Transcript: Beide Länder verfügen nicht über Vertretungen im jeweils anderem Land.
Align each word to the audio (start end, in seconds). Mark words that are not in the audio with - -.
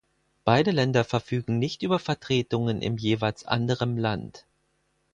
Beide 0.45 0.71
Länder 0.71 1.03
verfügen 1.03 1.59
nicht 1.59 1.83
über 1.83 1.99
Vertretungen 1.99 2.81
im 2.81 2.97
jeweils 2.97 3.45
anderem 3.45 3.99
Land. 3.99 4.47